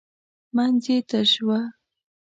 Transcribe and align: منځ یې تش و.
منځ 0.55 0.83
یې 0.89 0.97
تش 1.09 1.31
و. 1.45 1.49